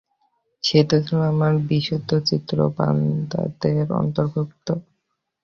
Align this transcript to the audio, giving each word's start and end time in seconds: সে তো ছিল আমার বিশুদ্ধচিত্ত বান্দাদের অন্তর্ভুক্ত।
সে 0.63 0.79
তো 0.89 0.97
ছিল 1.05 1.19
আমার 1.31 1.53
বিশুদ্ধচিত্ত 1.69 2.49
বান্দাদের 2.77 3.87
অন্তর্ভুক্ত। 4.01 4.67